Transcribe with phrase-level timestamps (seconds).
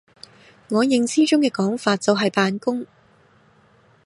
[0.71, 2.87] 我認知中嘅講法就係扮工！